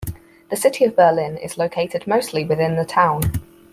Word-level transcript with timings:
The 0.49 0.55
City 0.55 0.85
of 0.85 0.95
Berlin 0.95 1.37
is 1.37 1.59
located 1.59 2.07
mostly 2.07 2.43
within 2.43 2.75
the 2.75 2.85
town. 2.85 3.21